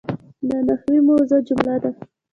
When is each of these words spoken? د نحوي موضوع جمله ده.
د 0.47 0.49
نحوي 0.67 0.97
موضوع 1.07 1.39
جمله 1.47 1.75
ده. 1.83 1.91